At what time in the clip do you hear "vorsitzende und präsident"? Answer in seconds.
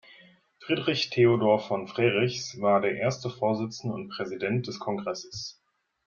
3.29-4.65